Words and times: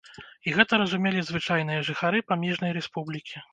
І 0.47 0.53
гэта 0.55 0.73
разумелі 0.83 1.21
звычайныя 1.29 1.85
жыхары 1.91 2.25
памежнай 2.33 2.77
рэспублікі. 2.81 3.47